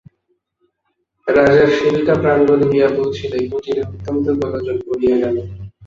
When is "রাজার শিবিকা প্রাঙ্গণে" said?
1.27-2.65